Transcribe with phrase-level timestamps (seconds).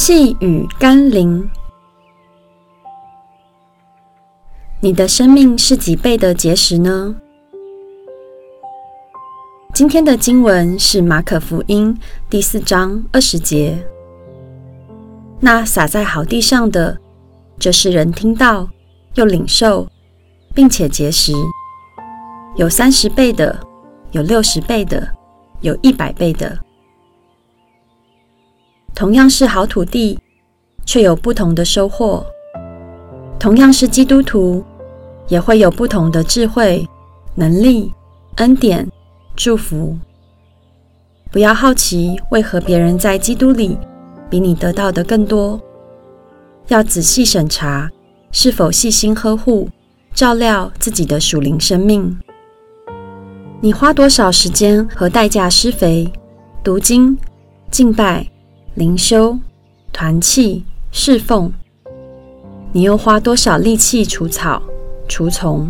[0.00, 1.50] 细雨甘霖，
[4.78, 7.16] 你的生命是几倍的结实呢？
[9.74, 11.98] 今天的经文是马可福音
[12.30, 13.76] 第四章二十节。
[15.40, 16.96] 那撒在好地上的，
[17.58, 18.68] 就是人听到
[19.16, 19.88] 又领受，
[20.54, 21.32] 并且结实，
[22.54, 23.58] 有三十倍的，
[24.12, 25.12] 有六十倍的，
[25.60, 26.56] 有一百倍的。
[28.98, 30.18] 同样是好土地，
[30.84, 32.20] 却有不同的收获；
[33.38, 34.64] 同样是基督徒，
[35.28, 36.84] 也会有不同的智慧、
[37.36, 37.92] 能力、
[38.38, 38.84] 恩典。
[39.36, 39.96] 祝福。
[41.30, 43.78] 不要好奇为何别人在基督里
[44.28, 45.60] 比你得到的更多，
[46.66, 47.88] 要仔细审查
[48.32, 49.68] 是否细心呵护、
[50.12, 52.18] 照料自己的属灵生命。
[53.60, 56.12] 你花多少时间和代价施肥、
[56.64, 57.16] 读经、
[57.70, 58.28] 敬拜、
[58.78, 59.36] 灵修、
[59.92, 61.52] 团契、侍奉？
[62.70, 64.62] 你又花多少力气除草、
[65.08, 65.68] 除虫、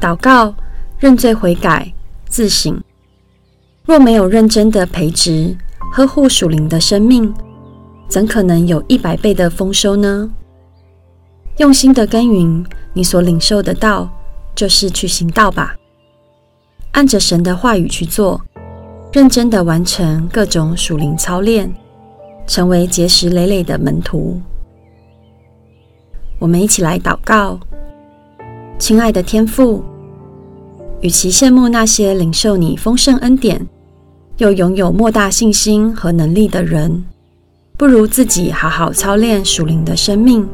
[0.00, 0.54] 祷告、
[1.00, 1.92] 认罪悔改？
[2.28, 2.80] 自省，
[3.84, 5.58] 若没有认真的培植、
[5.92, 7.34] 呵护属灵的生命，
[8.06, 10.30] 怎可能有一百倍的丰收呢？
[11.56, 14.08] 用心的耕耘你所领受的道，
[14.54, 15.74] 就是去行道吧。
[16.92, 18.40] 按着神的话语去做，
[19.12, 21.74] 认真的完成各种属灵操练，
[22.50, 24.40] 成为结实累累的门徒。
[26.40, 27.60] 我们一起来祷告，
[28.76, 29.84] 亲爱的天父。
[31.00, 33.64] 与其羡慕那些领受你丰盛恩典，
[34.38, 37.04] 又拥有莫大信心和能力的人，
[37.78, 40.44] 不如自己好好操练属灵的生命，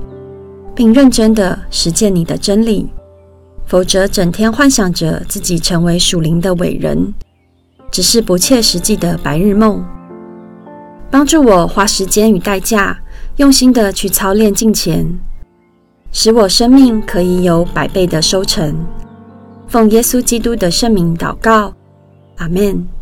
[0.75, 2.87] 并认真的实践你的真理。
[3.65, 7.15] 否则，整天幻想着自己成为属灵的伟人，
[7.91, 9.83] 只是不切实际的白日梦。
[11.11, 12.99] 帮助我花时间与代价，
[13.37, 15.07] 用心的去操练金钱，
[16.13, 18.75] 使我生命可以有百倍的收成。
[19.69, 21.73] 奉耶稣基督的圣名祷告，
[22.37, 22.96] 阿门。